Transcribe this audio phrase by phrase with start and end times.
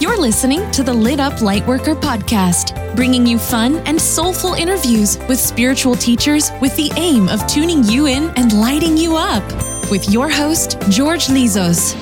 [0.00, 5.40] You're listening to the Lit Up Lightworker podcast, bringing you fun and soulful interviews with
[5.40, 9.42] spiritual teachers with the aim of tuning you in and lighting you up.
[9.90, 11.96] With your host, George Lizos.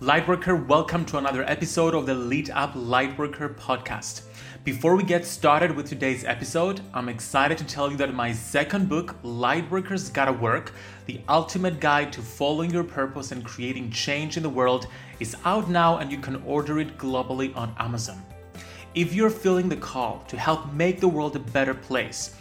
[0.00, 4.22] Lightworker, welcome to another episode of the Lit Up Lightworker podcast.
[4.62, 8.88] Before we get started with today's episode, I'm excited to tell you that my second
[8.88, 10.72] book, Lightworkers Gotta Work
[11.06, 14.86] The Ultimate Guide to Following Your Purpose and Creating Change in the World,
[15.20, 18.22] is out now and you can order it globally on Amazon.
[18.94, 22.34] If you're feeling the call to help make the world a better place,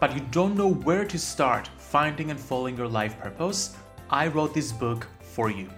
[0.00, 3.76] but you don't know where to start finding and following your life purpose,
[4.08, 5.68] I wrote this book for you.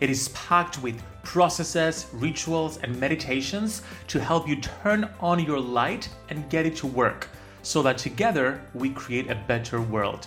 [0.00, 6.08] It is packed with processes, rituals, and meditations to help you turn on your light
[6.30, 7.28] and get it to work
[7.62, 10.26] so that together we create a better world.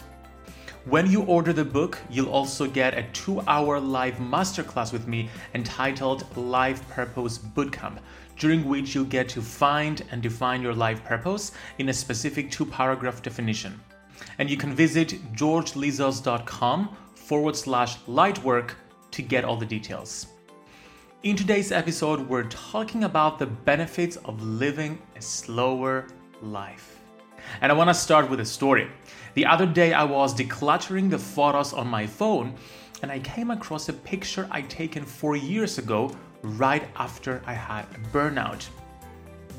[0.85, 5.29] When you order the book, you'll also get a two hour live masterclass with me
[5.53, 7.99] entitled Life Purpose Bootcamp,
[8.37, 12.65] during which you'll get to find and define your life purpose in a specific two
[12.65, 13.79] paragraph definition.
[14.39, 18.71] And you can visit georgelizos.com forward slash lightwork
[19.11, 20.27] to get all the details.
[21.23, 26.07] In today's episode, we're talking about the benefits of living a slower
[26.41, 26.92] life.
[27.61, 28.87] And I want to start with a story.
[29.33, 32.55] The other day, I was decluttering the photos on my phone
[33.03, 36.09] and I came across a picture I'd taken four years ago,
[36.41, 38.65] right after I had a burnout.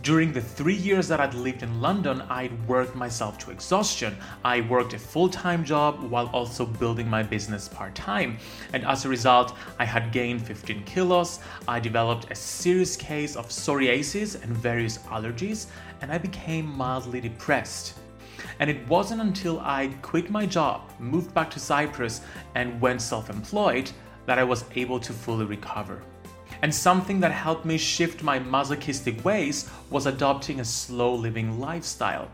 [0.05, 4.15] During the three years that I'd lived in London, I'd worked myself to exhaustion.
[4.45, 8.37] I worked a full time job while also building my business part time.
[8.75, 13.49] And as a result, I had gained 15 kilos, I developed a serious case of
[13.49, 15.69] psoriasis and various allergies,
[16.03, 17.95] and I became mildly depressed.
[18.59, 22.21] And it wasn't until I quit my job, moved back to Cyprus,
[22.55, 23.91] and went self employed
[24.27, 26.03] that I was able to fully recover.
[26.63, 32.29] And something that helped me shift my masochistic ways was adopting a slow living lifestyle.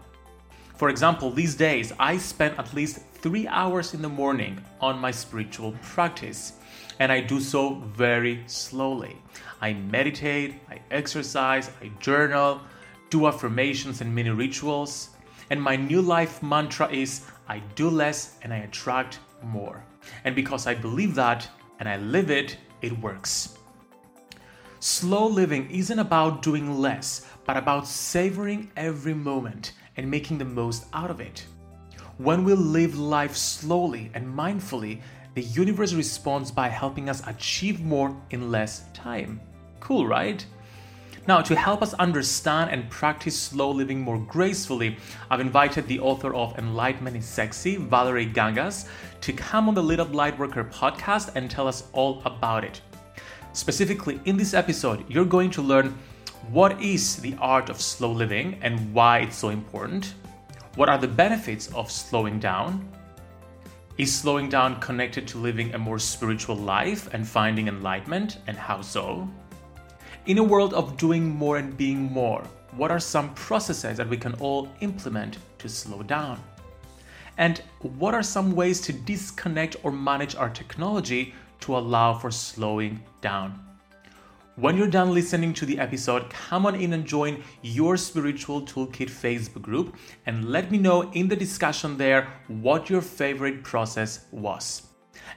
[0.76, 5.10] For example, these days I spend at least three hours in the morning on my
[5.10, 6.54] spiritual practice,
[6.98, 9.16] and I do so very slowly.
[9.60, 12.62] I meditate, I exercise, I journal,
[13.10, 15.10] do affirmations and mini rituals,
[15.50, 19.84] and my new life mantra is I do less and I attract more.
[20.24, 21.46] And because I believe that
[21.78, 23.59] and I live it, it works.
[24.82, 30.86] Slow living isn't about doing less, but about savoring every moment and making the most
[30.94, 31.44] out of it.
[32.16, 35.02] When we live life slowly and mindfully,
[35.34, 39.38] the universe responds by helping us achieve more in less time.
[39.80, 40.46] Cool, right?
[41.28, 44.96] Now, to help us understand and practice slow living more gracefully,
[45.30, 48.88] I've invited the author of Enlightenment is Sexy, Valerie Gangas,
[49.20, 52.80] to come on the Lit Up Lightworker podcast and tell us all about it.
[53.52, 55.98] Specifically, in this episode, you're going to learn
[56.50, 60.14] what is the art of slow living and why it's so important?
[60.76, 62.88] What are the benefits of slowing down?
[63.98, 68.82] Is slowing down connected to living a more spiritual life and finding enlightenment, and how
[68.82, 69.28] so?
[70.26, 72.44] In a world of doing more and being more,
[72.76, 76.40] what are some processes that we can all implement to slow down?
[77.36, 83.02] And what are some ways to disconnect or manage our technology to allow for slowing
[83.20, 83.58] down?
[84.56, 89.08] When you're done listening to the episode, come on in and join your Spiritual Toolkit
[89.08, 89.96] Facebook group
[90.26, 94.82] and let me know in the discussion there what your favorite process was.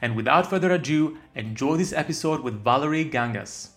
[0.02, 3.70] And without further ado, enjoy this episode with Valerie Gangas.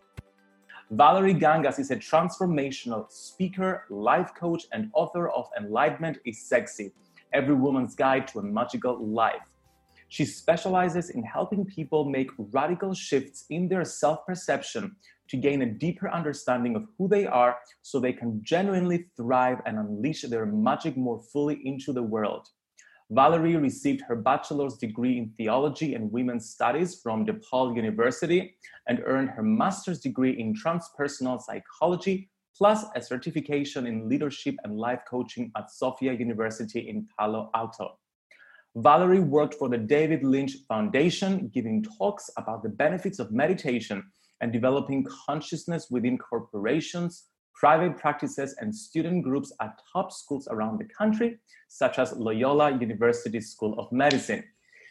[0.90, 6.92] Valerie Gangas is a transformational speaker, life coach, and author of Enlightenment is Sexy
[7.32, 9.42] Every Woman's Guide to a Magical Life.
[10.16, 14.96] She specializes in helping people make radical shifts in their self perception
[15.28, 19.76] to gain a deeper understanding of who they are so they can genuinely thrive and
[19.76, 22.48] unleash their magic more fully into the world.
[23.10, 28.56] Valerie received her bachelor's degree in theology and women's studies from DePaul University
[28.88, 35.02] and earned her master's degree in transpersonal psychology, plus a certification in leadership and life
[35.06, 37.98] coaching at Sofia University in Palo Alto.
[38.80, 44.04] Valerie worked for the David Lynch Foundation, giving talks about the benefits of meditation
[44.42, 47.24] and developing consciousness within corporations,
[47.54, 51.38] private practices, and student groups at top schools around the country,
[51.68, 54.44] such as Loyola University School of Medicine.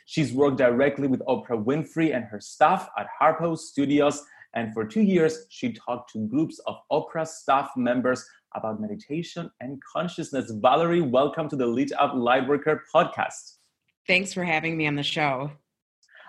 [0.08, 4.24] She's worked directly with Oprah Winfrey and her staff at Harpo Studios,
[4.56, 9.80] and for two years, she talked to groups of Oprah staff members about meditation and
[9.84, 10.50] consciousness.
[10.56, 13.58] Valerie, welcome to the Lit Up Lightworker podcast.
[14.08, 15.52] Thanks for having me on the show.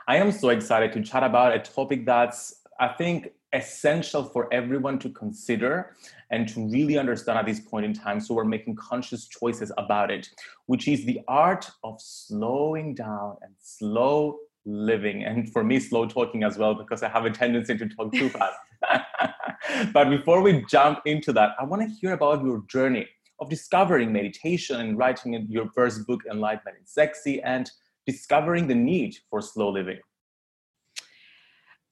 [0.09, 4.99] I am so excited to chat about a topic that's I think, essential for everyone
[4.99, 5.95] to consider
[6.31, 8.21] and to really understand at this point in time.
[8.21, 10.29] So we're making conscious choices about it,
[10.67, 15.25] which is the art of slowing down and slow living.
[15.25, 18.29] And for me, slow talking as well, because I have a tendency to talk too
[18.37, 18.59] fast.
[19.93, 23.07] but before we jump into that, I want to hear about your journey
[23.39, 27.71] of discovering meditation and writing your first book, Enlightenment Sexy, and
[28.07, 29.99] discovering the need for slow living.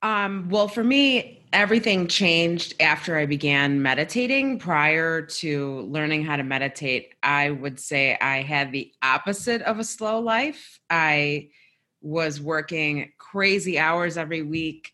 [0.02, 4.58] Um, well, for me, everything changed after I began meditating.
[4.58, 9.84] Prior to learning how to meditate, I would say I had the opposite of a
[9.84, 10.78] slow life.
[10.90, 11.48] I
[12.02, 14.92] was working crazy hours every week,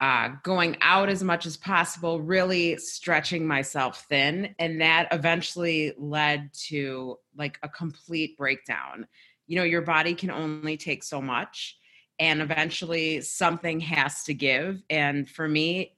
[0.00, 4.54] uh, going out as much as possible, really stretching myself thin.
[4.58, 9.06] And that eventually led to like a complete breakdown.
[9.46, 11.76] You know, your body can only take so much
[12.18, 14.82] and eventually something has to give.
[14.90, 15.96] And for me,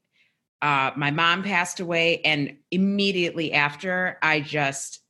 [0.62, 5.00] uh, my mom passed away, and immediately after, I just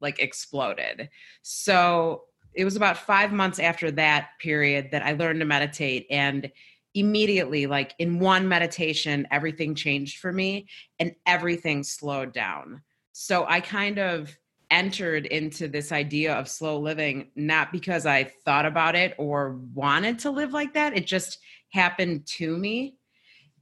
[0.00, 1.08] like exploded.
[1.42, 2.22] So
[2.54, 6.06] it was about five months after that period that I learned to meditate.
[6.10, 6.52] And
[6.94, 10.66] immediately, like in one meditation, everything changed for me
[10.98, 12.82] and everything slowed down.
[13.12, 14.36] So I kind of
[14.70, 20.18] entered into this idea of slow living not because I thought about it or wanted
[20.20, 20.96] to live like that.
[20.96, 21.38] It just
[21.72, 22.96] happened to me.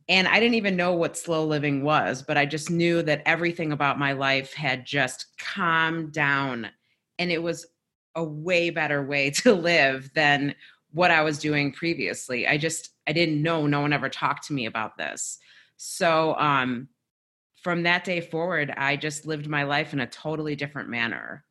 [0.09, 3.73] And I didn't even know what slow living was, but I just knew that everything
[3.73, 6.69] about my life had just calmed down.
[7.19, 7.67] And it was
[8.15, 10.55] a way better way to live than
[10.93, 12.47] what I was doing previously.
[12.47, 13.67] I just, I didn't know.
[13.67, 15.39] No one ever talked to me about this.
[15.77, 16.87] So, um,
[17.61, 21.45] from that day forward, I just lived my life in a totally different manner.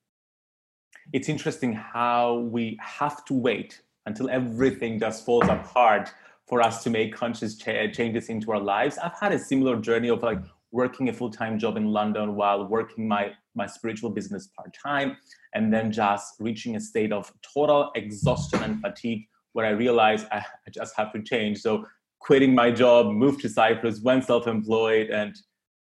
[1.11, 6.13] It's interesting how we have to wait until everything just falls apart
[6.47, 8.97] for us to make conscious cha- changes into our lives.
[8.97, 10.39] I've had a similar journey of like
[10.71, 15.17] working a full-time job in London while working my my spiritual business part-time
[15.53, 20.37] and then just reaching a state of total exhaustion and fatigue where I realized I,
[20.37, 21.59] I just have to change.
[21.59, 21.85] So
[22.19, 25.35] quitting my job, moved to Cyprus, went self-employed and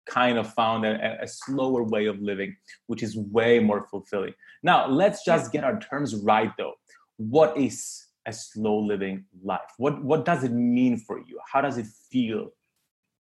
[0.06, 2.56] kind of found a, a, slower way of living,
[2.88, 4.34] which is way more fulfilling.
[4.62, 6.74] Now, let's just get our terms right though.
[7.18, 9.72] What is a slow living life?
[9.78, 11.40] What what does it mean for you?
[11.52, 12.50] How does it feel?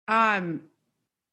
[0.07, 0.61] Um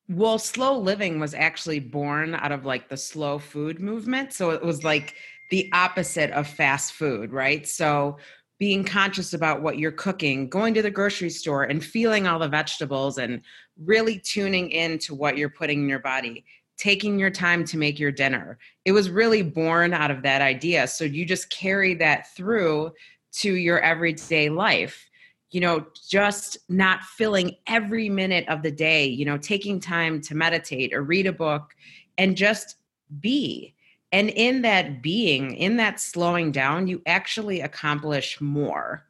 [0.09, 4.33] well, slow living was actually born out of like the slow food movement.
[4.33, 5.15] So it was like
[5.51, 7.67] the opposite of fast food, right?
[7.67, 8.17] So
[8.59, 12.49] being conscious about what you're cooking, going to the grocery store and feeling all the
[12.49, 13.41] vegetables and
[13.85, 16.45] really tuning into what you're putting in your body,
[16.77, 18.59] taking your time to make your dinner.
[18.85, 20.89] It was really born out of that idea.
[20.89, 22.93] So you just carry that through
[23.35, 25.09] to your everyday life.
[25.51, 30.35] You know, just not filling every minute of the day, you know, taking time to
[30.35, 31.75] meditate or read a book
[32.19, 32.77] and just
[33.21, 33.75] be.
[34.11, 39.05] And in that being, in that slowing down, you actually accomplish more.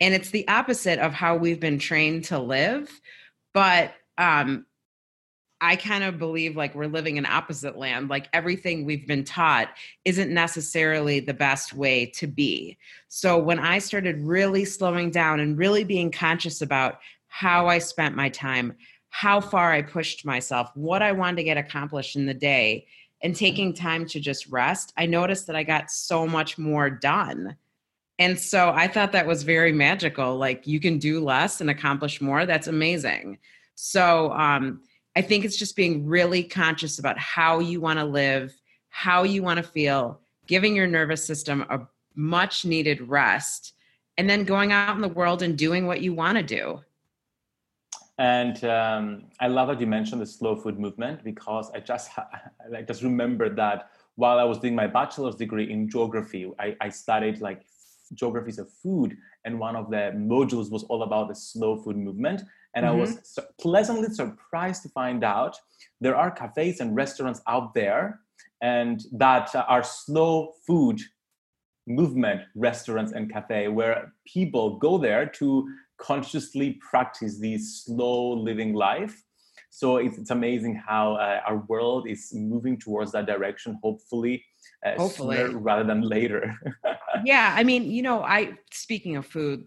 [0.00, 2.90] And it's the opposite of how we've been trained to live.
[3.54, 4.66] But um,
[5.60, 8.10] I kind of believe like we're living in opposite land.
[8.10, 9.68] Like everything we've been taught
[10.04, 12.76] isn't necessarily the best way to be.
[13.08, 18.16] So when I started really slowing down and really being conscious about how I spent
[18.16, 18.74] my time,
[19.08, 22.86] how far I pushed myself, what I wanted to get accomplished in the day,
[23.22, 27.56] and taking time to just rest, I noticed that I got so much more done.
[28.18, 30.36] And so I thought that was very magical.
[30.36, 32.46] Like you can do less and accomplish more.
[32.46, 33.38] That's amazing.
[33.74, 34.80] So um,
[35.14, 38.54] I think it's just being really conscious about how you want to live,
[38.88, 41.80] how you want to feel, giving your nervous system a
[42.14, 43.74] much needed rest,
[44.16, 46.80] and then going out in the world and doing what you want to do.
[48.18, 52.82] And um, I love that you mentioned the slow food movement because I just I
[52.82, 57.40] just remembered that while I was doing my bachelor's degree in geography, I, I studied
[57.40, 57.66] like
[58.14, 62.42] geographies of food and one of the modules was all about the slow food movement
[62.74, 62.94] and mm-hmm.
[62.94, 63.44] i was mm-hmm.
[63.60, 65.58] pleasantly surprised to find out
[66.00, 68.20] there are cafes and restaurants out there
[68.62, 71.00] and that are slow food
[71.86, 79.22] movement restaurants and cafe where people go there to consciously practice this slow living life
[79.70, 84.44] so it's, it's amazing how uh, our world is moving towards that direction hopefully
[84.84, 85.42] uh, Hopefully.
[85.54, 86.54] rather than later.
[87.24, 89.64] yeah, I mean, you know, I speaking of food,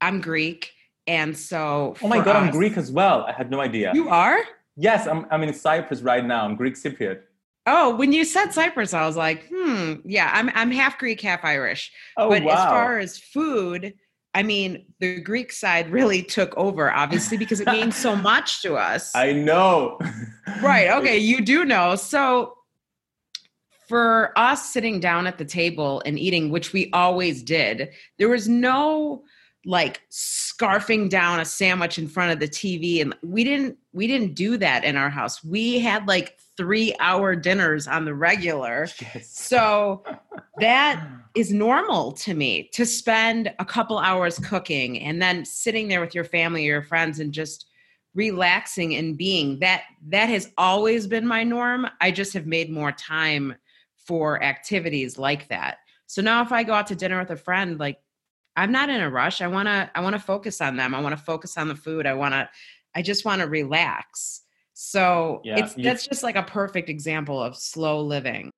[0.00, 0.72] I'm Greek,
[1.06, 3.22] and so oh my god, us, I'm Greek as well.
[3.22, 3.92] I had no idea.
[3.94, 4.38] You are?
[4.76, 5.26] Yes, I'm.
[5.30, 6.44] I'm in Cyprus right now.
[6.44, 7.20] I'm Greek Cypriot.
[7.66, 11.44] Oh, when you said Cyprus, I was like, hmm, yeah, I'm I'm half Greek, half
[11.44, 11.92] Irish.
[12.16, 12.52] Oh, but wow.
[12.52, 13.94] as far as food,
[14.34, 18.74] I mean, the Greek side really took over, obviously, because it means so much to
[18.74, 19.14] us.
[19.14, 19.98] I know.
[20.62, 20.90] right.
[20.90, 21.18] Okay.
[21.24, 21.94] You do know.
[21.94, 22.58] So
[23.88, 28.48] for us sitting down at the table and eating, which we always did, there was
[28.48, 29.24] no
[29.64, 30.02] like
[30.58, 34.56] scarfing down a sandwich in front of the TV and we didn't we didn't do
[34.58, 35.42] that in our house.
[35.44, 38.88] We had like 3 hour dinners on the regular.
[39.14, 39.30] Yes.
[39.30, 40.04] So
[40.58, 46.00] that is normal to me to spend a couple hours cooking and then sitting there
[46.00, 47.66] with your family or your friends and just
[48.14, 51.86] relaxing and being that that has always been my norm.
[52.00, 53.54] I just have made more time
[53.96, 55.78] for activities like that.
[56.06, 57.98] So now if I go out to dinner with a friend, like
[58.56, 59.40] I'm not in a rush.
[59.40, 60.94] I want to I want to focus on them.
[60.94, 62.06] I want to focus on the food.
[62.06, 62.48] I want to
[62.94, 64.42] I just want to relax.
[64.74, 68.50] So yeah, it's that's just like a perfect example of slow living.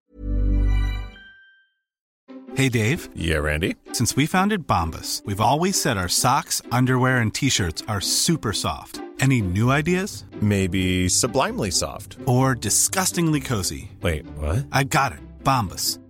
[2.54, 3.08] Hey Dave.
[3.14, 3.76] Yeah, Randy.
[3.92, 9.00] Since we founded Bombas, we've always said our socks, underwear and t-shirts are super soft.
[9.18, 10.24] Any new ideas?
[10.42, 13.90] Maybe sublimely soft or disgustingly cozy.
[14.02, 14.66] Wait, what?
[14.72, 15.20] I got it.
[15.42, 15.98] Bombas.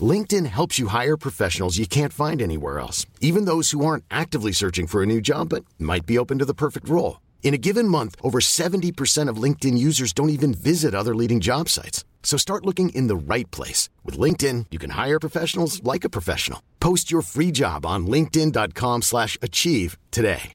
[0.00, 4.52] LinkedIn helps you hire professionals you can't find anywhere else, even those who aren't actively
[4.52, 7.20] searching for a new job but might be open to the perfect role.
[7.42, 11.68] In a given month, over 70% of LinkedIn users don't even visit other leading job
[11.68, 12.04] sites.
[12.24, 13.88] So start looking in the right place.
[14.04, 16.60] With LinkedIn, you can hire professionals like a professional.
[16.80, 20.52] Post your free job on linkedin.com slash achieve today.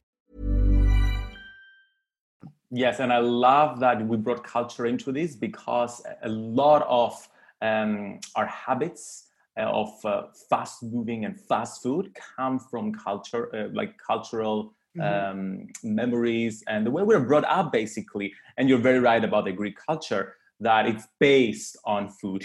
[2.70, 7.28] Yes, and I love that we brought culture into this because a lot of
[7.60, 13.98] um, our habits of uh, fast moving and fast food come from culture, uh, like
[13.98, 15.02] cultural mm-hmm.
[15.02, 18.32] um, memories and the way we're brought up, basically.
[18.56, 22.44] And you're very right about the Greek culture that it's based on food.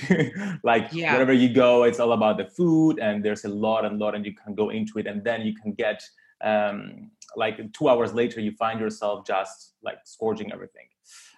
[0.64, 1.14] like yeah.
[1.14, 4.26] wherever you go, it's all about the food, and there's a lot and lot, and
[4.26, 6.04] you can go into it, and then you can get
[6.44, 10.88] um, like two hours later, you find yourself just like scourging everything.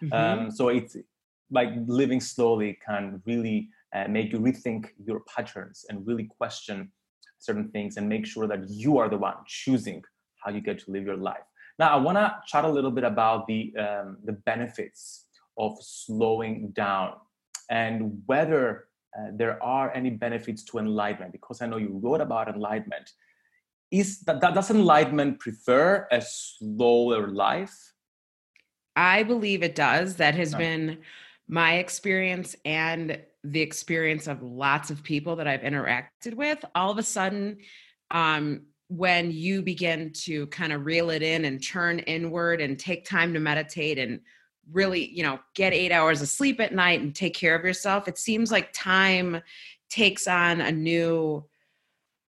[0.01, 0.13] Mm-hmm.
[0.13, 0.95] Um, so it's
[1.51, 6.91] like living slowly can really uh, make you rethink your patterns and really question
[7.39, 10.03] certain things and make sure that you are the one choosing
[10.43, 11.43] how you get to live your life.
[11.77, 15.25] Now, I want to chat a little bit about the um, the benefits
[15.57, 17.13] of slowing down
[17.69, 22.47] and whether uh, there are any benefits to enlightenment because I know you wrote about
[22.47, 23.11] enlightenment.
[23.91, 27.75] Is that, that does enlightenment prefer a slower life?
[28.95, 30.15] I believe it does.
[30.17, 30.99] That has been
[31.49, 36.63] my experience and the experience of lots of people that I've interacted with.
[36.75, 37.57] All of a sudden,
[38.11, 43.03] um, when you begin to kind of reel it in and turn inward and take
[43.03, 44.19] time to meditate and
[44.71, 48.07] really, you know, get eight hours of sleep at night and take care of yourself,
[48.07, 49.41] it seems like time
[49.89, 51.43] takes on a new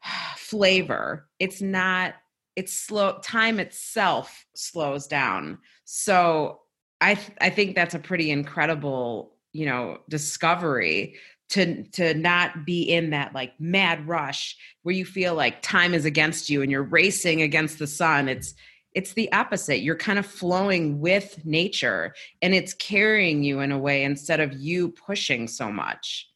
[0.35, 1.27] flavor.
[1.39, 2.13] It's not,
[2.55, 5.57] it's slow, time itself slows down.
[5.85, 6.59] So
[7.01, 11.15] I, th- I think that's a pretty incredible, you know, discovery
[11.49, 16.03] to to not be in that like mad rush where you feel like time is
[16.03, 18.27] against you and you're racing against the sun.
[18.27, 18.53] It's
[18.93, 19.77] it's the opposite.
[19.81, 24.53] You're kind of flowing with nature and it's carrying you in a way instead of
[24.53, 26.29] you pushing so much.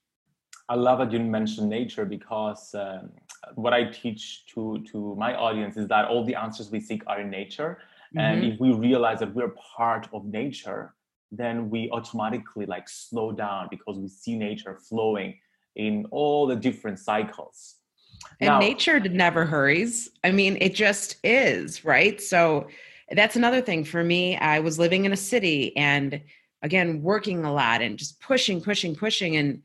[0.70, 3.12] I love that you mentioned nature because um,
[3.56, 7.22] what i teach to to my audience is that all the answers we seek are
[7.22, 7.80] in nature
[8.15, 8.20] mm-hmm.
[8.20, 10.94] and if we realize that we're part of nature
[11.32, 15.38] then we automatically like slow down because we see nature flowing
[15.75, 17.77] in all the different cycles
[18.39, 20.10] and now, nature never hurries.
[20.24, 22.22] I mean, it just is, right?
[22.22, 22.68] So
[23.12, 24.38] that's another thing for me.
[24.38, 26.22] I was living in a city and
[26.62, 29.35] again, working a lot and just pushing, pushing, pushing.
[29.35, 29.64] And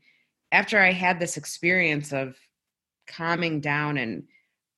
[0.51, 2.35] after I had this experience of
[3.07, 4.23] calming down and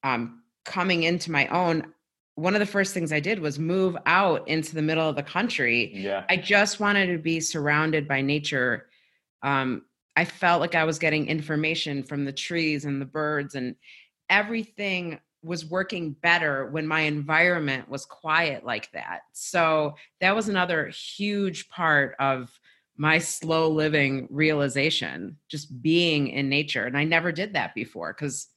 [0.03, 1.93] um, coming into my own,
[2.39, 5.23] one of the first things I did was move out into the middle of the
[5.23, 5.91] country.
[5.93, 6.23] Yeah.
[6.29, 8.89] I just wanted to be surrounded by nature.
[9.43, 9.83] Um,
[10.15, 13.75] I felt like I was getting information from the trees and the birds, and
[14.29, 19.21] everything was working better when my environment was quiet like that.
[19.33, 22.57] So that was another huge part of
[22.97, 26.85] my slow living realization, just being in nature.
[26.85, 28.47] And I never did that before because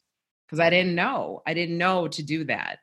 [0.47, 1.40] because I didn't know.
[1.47, 2.81] I didn't know to do that.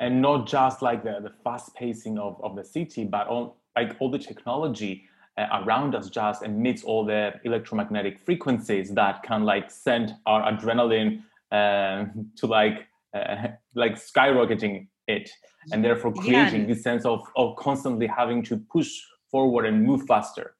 [0.00, 3.96] And not just like the, the fast pacing of, of the city, but all like
[4.00, 5.04] all the technology
[5.36, 11.22] uh, around us just emits all the electromagnetic frequencies that can like send our adrenaline
[11.52, 12.04] uh,
[12.36, 15.30] to like uh, like skyrocketing it
[15.72, 16.66] and therefore creating yeah.
[16.66, 20.54] this sense of, of constantly having to push forward and move faster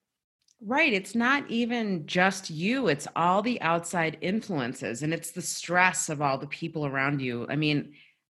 [0.61, 0.93] Right.
[0.93, 6.21] It's not even just you, it's all the outside influences and it's the stress of
[6.21, 7.47] all the people around you.
[7.49, 7.93] I mean,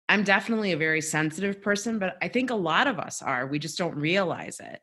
[0.10, 3.48] I'm definitely a very sensitive person, but I think a lot of us are.
[3.48, 4.82] We just don't realize it.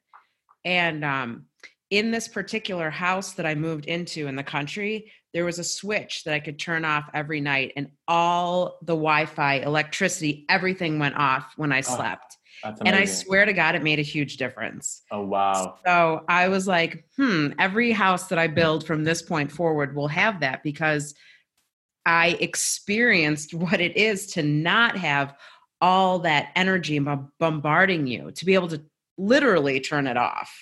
[0.65, 1.47] And um,
[1.91, 6.25] in this particular house that I moved into in the country, there was a switch
[6.25, 11.17] that I could turn off every night, and all the Wi Fi, electricity, everything went
[11.17, 12.37] off when I oh, slept.
[12.65, 15.03] Oh, and I swear to God, it made a huge difference.
[15.11, 15.79] Oh, wow.
[15.87, 20.09] So I was like, hmm, every house that I build from this point forward will
[20.09, 21.15] have that because
[22.11, 25.35] I experienced what it is to not have
[25.81, 28.83] all that energy bombarding you, to be able to
[29.17, 30.53] literally turn it off.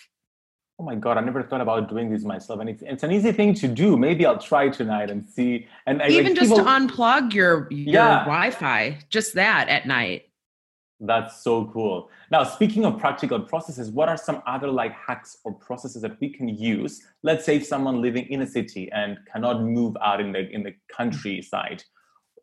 [0.78, 3.32] Oh my god, I never thought about doing this myself, and it's, it's an easy
[3.32, 3.96] thing to do.
[3.96, 5.66] Maybe I'll try tonight and see.
[5.86, 6.64] And even like, just people...
[6.64, 8.18] to unplug your your yeah.
[8.20, 10.27] Wi-Fi, just that at night.
[11.00, 12.10] That's so cool.
[12.30, 16.28] Now, speaking of practical processes, what are some other like hacks or processes that we
[16.28, 17.02] can use?
[17.22, 20.64] Let's say if someone living in a city and cannot move out in the in
[20.64, 21.84] the countryside,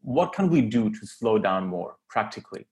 [0.01, 2.65] what can we do to slow down more practically?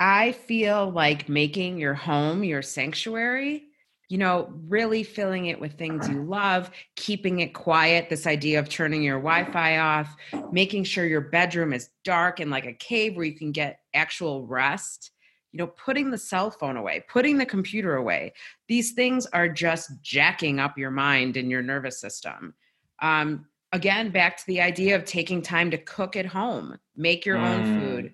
[0.00, 3.67] I feel like making your home your sanctuary,
[4.08, 8.68] you know, really filling it with things you love, keeping it quiet, this idea of
[8.68, 10.16] turning your Wi Fi off,
[10.50, 14.46] making sure your bedroom is dark and like a cave where you can get actual
[14.46, 15.10] rest,
[15.52, 18.32] you know, putting the cell phone away, putting the computer away.
[18.66, 22.54] These things are just jacking up your mind and your nervous system.
[23.00, 27.36] Um, again, back to the idea of taking time to cook at home, make your
[27.36, 27.46] mm.
[27.46, 28.12] own food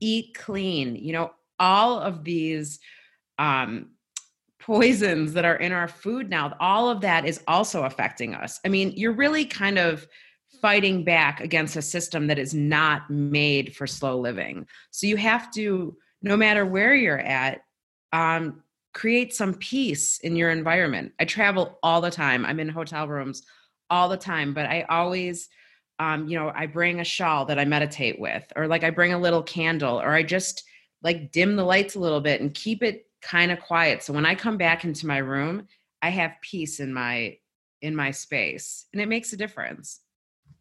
[0.00, 2.80] eat clean, you know, all of these
[3.38, 3.90] um,
[4.60, 8.60] poisons that are in our food now, all of that is also affecting us.
[8.64, 10.06] I mean, you're really kind of
[10.60, 14.66] fighting back against a system that is not made for slow living.
[14.90, 17.62] So you have to, no matter where you're at,
[18.12, 21.12] um, create some peace in your environment.
[21.20, 22.44] I travel all the time.
[22.44, 23.42] I'm in hotel rooms
[23.88, 25.48] all the time, but I always,
[25.98, 29.12] um, you know, I bring a shawl that I meditate with, or like I bring
[29.12, 30.64] a little candle, or I just
[31.02, 34.02] like dim the lights a little bit and keep it kind of quiet.
[34.02, 35.66] So when I come back into my room,
[36.02, 37.36] I have peace in my
[37.82, 40.00] in my space, and it makes a difference.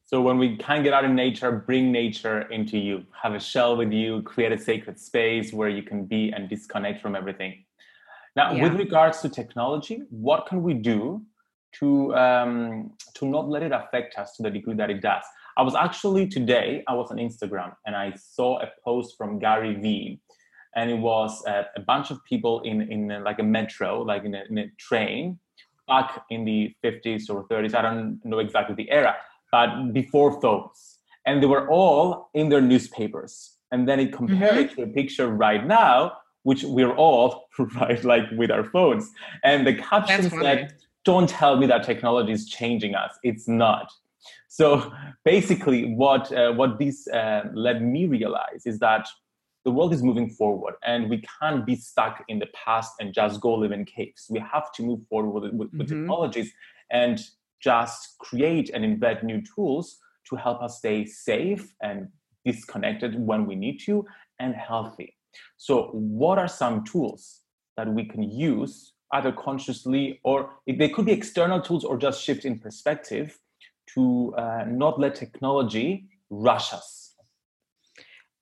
[0.05, 3.77] So when we can get out in nature, bring nature into you, have a shell
[3.77, 7.63] with you, create a sacred space where you can be and disconnect from everything.
[8.35, 8.63] Now, yeah.
[8.63, 11.21] with regards to technology, what can we do
[11.79, 15.23] to um, to not let it affect us to the degree that it does?
[15.57, 19.75] I was actually today, I was on Instagram and I saw a post from Gary
[19.75, 20.19] Vee,
[20.75, 24.23] and it was uh, a bunch of people in in a, like a metro, like
[24.23, 25.39] in a, in a train,
[25.87, 27.73] back in the 50s or 30s.
[27.75, 29.15] I don't know exactly the era,
[29.51, 33.55] but before phones, and they were all in their newspapers.
[33.71, 34.59] And then it compared mm-hmm.
[34.61, 39.11] it to a picture right now which we're all right like with our phones
[39.43, 40.73] and the caption said
[41.05, 43.91] don't tell me that technology is changing us it's not
[44.47, 44.91] so
[45.23, 49.07] basically what uh, what this uh, led me realize is that
[49.65, 53.41] the world is moving forward and we can't be stuck in the past and just
[53.41, 55.79] go live in caves we have to move forward with, with, mm-hmm.
[55.79, 56.51] with technologies
[56.91, 57.21] and
[57.61, 62.07] just create and embed new tools to help us stay safe and
[62.45, 64.05] disconnected when we need to
[64.39, 65.13] and healthy
[65.57, 67.41] so, what are some tools
[67.77, 72.45] that we can use either consciously or they could be external tools or just shift
[72.45, 73.37] in perspective
[73.95, 77.08] to uh, not let technology rush us?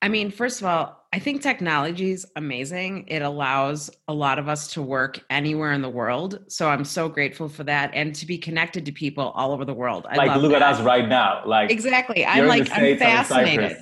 [0.01, 3.05] I mean, first of all, I think technology is amazing.
[3.07, 6.39] It allows a lot of us to work anywhere in the world.
[6.49, 9.73] So I'm so grateful for that and to be connected to people all over the
[9.73, 10.05] world.
[10.09, 10.61] I like look that.
[10.61, 11.41] at us right now.
[11.45, 12.25] Like Exactly.
[12.25, 13.77] I'm like I'm fascinated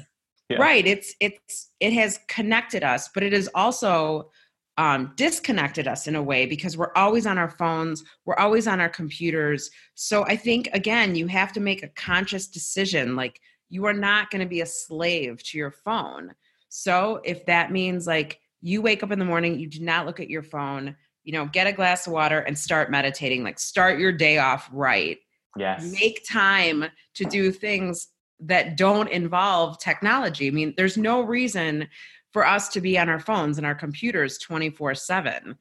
[0.49, 0.57] yeah.
[0.57, 4.29] right it's it's it has connected us but it has also
[4.77, 8.81] um, disconnected us in a way because we're always on our phones we're always on
[8.81, 13.85] our computers so i think again you have to make a conscious decision like you
[13.85, 16.33] are not going to be a slave to your phone
[16.69, 20.19] so if that means like you wake up in the morning you do not look
[20.19, 23.99] at your phone you know get a glass of water and start meditating like start
[23.99, 25.17] your day off right
[25.57, 30.47] yes make time to do things that don't involve technology.
[30.47, 31.87] I mean, there's no reason
[32.31, 35.55] for us to be on our phones and our computers 24 7.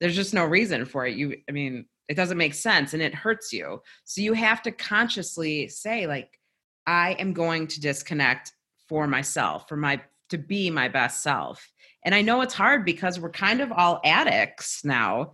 [0.00, 1.16] There's just no reason for it.
[1.16, 3.82] You, I mean, it doesn't make sense and it hurts you.
[4.04, 6.39] So you have to consciously say, like,
[6.86, 8.52] I am going to disconnect
[8.88, 11.72] for myself, for my to be my best self.
[12.04, 15.32] And I know it's hard because we're kind of all addicts now,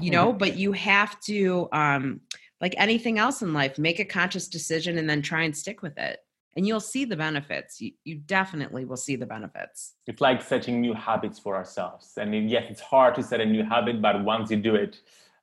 [0.00, 0.38] you know, mm-hmm.
[0.38, 2.20] but you have to um
[2.60, 5.96] like anything else in life, make a conscious decision and then try and stick with
[5.96, 6.18] it
[6.58, 7.80] and you'll see the benefits.
[7.80, 9.94] You, you definitely will see the benefits.
[10.08, 12.14] It's like setting new habits for ourselves.
[12.18, 15.00] I mean, yes, it's hard to set a new habit, but once you do it,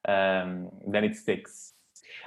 [0.10, 1.72] um, then it sticks.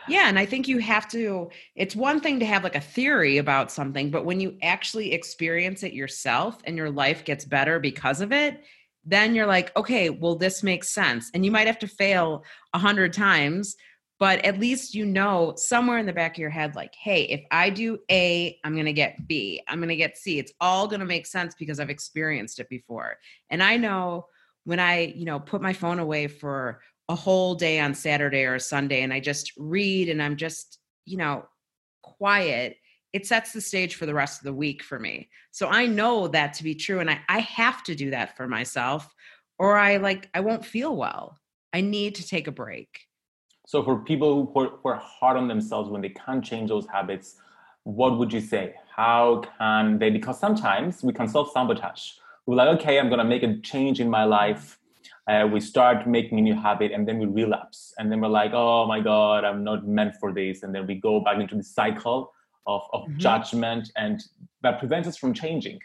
[0.08, 1.50] Yeah, and I think you have to.
[1.74, 5.82] It's one thing to have like a theory about something, but when you actually experience
[5.82, 8.62] it yourself and your life gets better because of it,
[9.04, 11.30] then you're like, okay, well, this makes sense.
[11.32, 12.44] And you might have to fail
[12.74, 13.76] a hundred times,
[14.18, 17.44] but at least you know somewhere in the back of your head like hey if
[17.50, 20.86] i do a i'm going to get b i'm going to get c it's all
[20.86, 23.16] going to make sense because i've experienced it before
[23.50, 24.26] and i know
[24.64, 28.54] when i you know put my phone away for a whole day on saturday or
[28.54, 31.44] a sunday and i just read and i'm just you know
[32.02, 32.76] quiet
[33.12, 36.28] it sets the stage for the rest of the week for me so i know
[36.28, 39.12] that to be true and i, I have to do that for myself
[39.58, 41.38] or i like i won't feel well
[41.72, 43.08] i need to take a break
[43.68, 47.36] so for people who are, hard on themselves when they can't change those habits,
[47.82, 48.76] what would you say?
[48.96, 50.08] How can they?
[50.08, 52.12] Because sometimes we can self sabotage.
[52.46, 54.77] We're like, okay, I'm gonna make a change in my life.
[55.28, 57.92] Uh, we start making a new habit and then we relapse.
[57.98, 60.62] And then we're like, oh my God, I'm not meant for this.
[60.62, 62.32] And then we go back into the cycle
[62.66, 63.18] of, of mm-hmm.
[63.18, 64.22] judgment and
[64.62, 65.80] that prevents us from changing.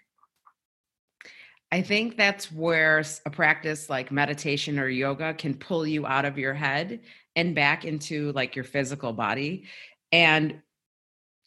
[1.73, 6.38] I think that's where a practice like meditation or yoga can pull you out of
[6.38, 6.99] your head
[7.36, 9.65] and back into like your physical body.
[10.12, 10.62] And,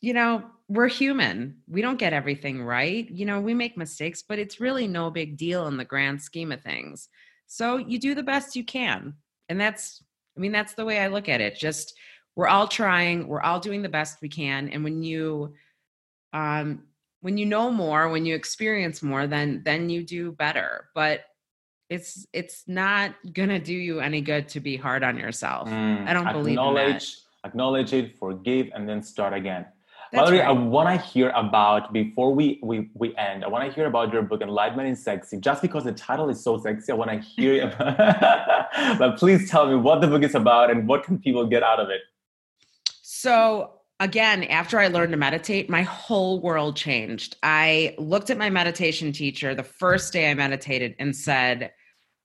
[0.01, 1.59] you know, we're human.
[1.69, 3.09] We don't get everything right.
[3.09, 6.51] You know, we make mistakes, but it's really no big deal in the grand scheme
[6.51, 7.09] of things.
[7.47, 9.15] So you do the best you can.
[9.49, 10.03] And that's,
[10.37, 11.57] I mean, that's the way I look at it.
[11.57, 11.95] Just,
[12.35, 14.69] we're all trying, we're all doing the best we can.
[14.69, 15.55] And when you,
[16.33, 16.83] um,
[17.21, 20.89] when you know more, when you experience more, then then you do better.
[20.95, 21.25] But
[21.89, 25.69] it's it's not gonna do you any good to be hard on yourself.
[25.69, 26.61] Mm, I don't believe in that.
[26.61, 29.67] acknowledge, acknowledge it, forgive, and then start again.
[30.17, 33.45] That's Valerie, I want to hear about before we, we we end.
[33.45, 35.39] I want to hear about your book Enlightenment is Sexy.
[35.39, 37.67] Just because the title is so sexy, I want to hear.
[37.69, 38.99] About.
[38.99, 41.81] but please tell me what the book is about and what can people get out
[41.81, 42.01] of it.
[43.03, 47.37] So again, after I learned to meditate, my whole world changed.
[47.43, 51.73] I looked at my meditation teacher the first day I meditated and said,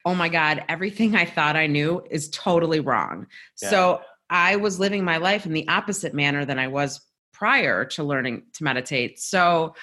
[0.06, 3.28] Oh my God, everything I thought I knew is totally wrong.
[3.56, 4.00] So
[4.30, 7.02] I was living my life in the opposite manner than I was
[7.42, 9.20] prior to learning to meditate.
[9.20, 9.74] So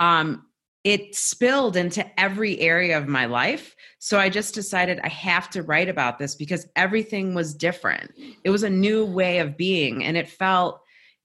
[0.00, 0.44] um,
[0.84, 3.74] it spilled into every area of my life.
[4.00, 8.12] So I just decided I have to write about this because everything was different.
[8.44, 10.78] It was a new way of being, and it felt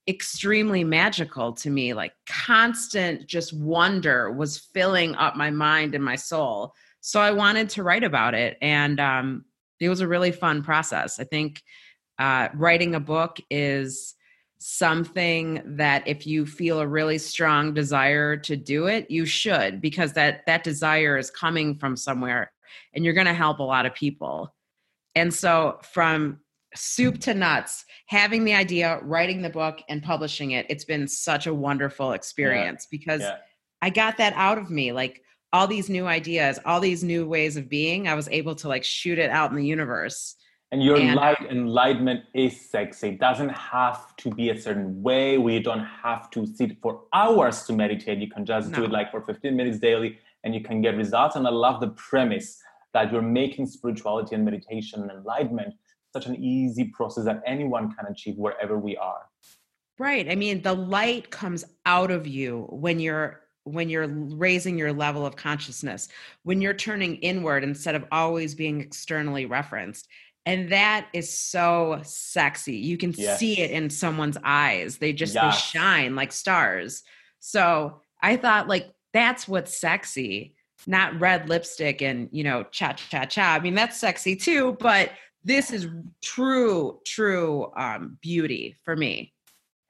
[0.07, 1.93] extremely magical to me.
[1.93, 6.73] Like constant just wonder was filling up my mind and my soul.
[7.01, 9.43] So I wanted to write about it, and um,
[9.81, 11.19] it was a really fun process.
[11.19, 11.61] I think
[12.17, 14.15] uh, writing a book is
[14.61, 20.13] something that if you feel a really strong desire to do it you should because
[20.13, 22.51] that that desire is coming from somewhere
[22.93, 24.53] and you're going to help a lot of people.
[25.15, 26.39] And so from
[26.73, 31.45] soup to nuts having the idea writing the book and publishing it it's been such
[31.45, 33.35] a wonderful experience because yeah.
[33.81, 35.21] i got that out of me like
[35.51, 38.85] all these new ideas all these new ways of being i was able to like
[38.85, 40.37] shoot it out in the universe
[40.71, 43.09] And your And- light enlightenment is sexy.
[43.09, 45.37] It doesn't have to be a certain way.
[45.37, 48.19] We don't have to sit for hours to meditate.
[48.19, 51.35] You can just do it like for 15 minutes daily and you can get results.
[51.35, 52.61] And I love the premise
[52.93, 55.73] that you're making spirituality and meditation and enlightenment
[56.13, 59.29] such an easy process that anyone can achieve wherever we are.
[59.99, 60.29] Right.
[60.29, 65.23] I mean, the light comes out of you when you're when you're raising your level
[65.23, 66.09] of consciousness,
[66.41, 70.07] when you're turning inward instead of always being externally referenced.
[70.45, 72.75] And that is so sexy.
[72.77, 73.39] You can Yes.
[73.39, 74.97] see it in someone's eyes.
[74.97, 77.03] They just they shine like stars.
[77.39, 80.55] So, I thought like that's what's sexy,
[80.87, 83.53] not red lipstick and, you know, cha cha cha.
[83.55, 85.11] I mean, that's sexy too, but
[85.43, 85.87] this is
[86.21, 89.33] true true um beauty for me.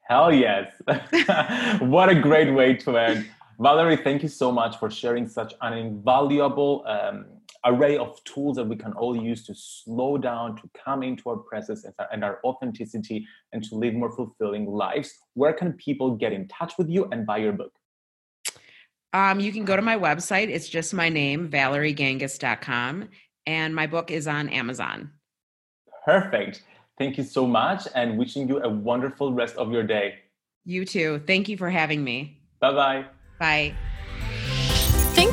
[0.04, 0.74] Hell yes.
[1.82, 3.26] what a great way to end.
[3.60, 7.26] Valerie, thank you so much for sharing such an invaluable um,
[7.66, 11.38] array of tools that we can all use to slow down, to come into our
[11.38, 15.14] presence and our, and our authenticity, and to live more fulfilling lives.
[15.34, 17.74] Where can people get in touch with you and buy your book?
[19.14, 20.50] Um, you can go to my website.
[20.50, 23.10] It's just my name, valeriegangas.com.
[23.46, 25.12] And my book is on Amazon.
[26.06, 26.64] Perfect.
[26.98, 30.16] Thank you so much and wishing you a wonderful rest of your day.
[30.64, 31.22] You too.
[31.26, 32.42] Thank you for having me.
[32.60, 33.06] Bye bye
[33.42, 33.74] bye.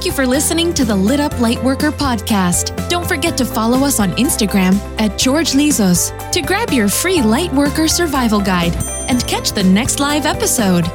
[0.09, 2.89] You for listening to the Lit Up Lightworker podcast.
[2.89, 7.91] Don't forget to follow us on Instagram at George Lizos to grab your free Lightworker
[7.91, 8.75] survival guide
[9.07, 10.87] and catch the next live episode.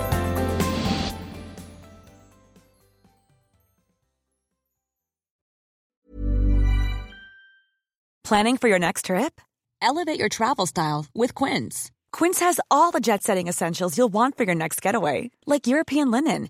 [8.23, 9.39] Planning for your next trip?
[9.79, 11.91] Elevate your travel style with Quince.
[12.11, 16.09] Quince has all the jet setting essentials you'll want for your next getaway, like European
[16.09, 16.49] linen,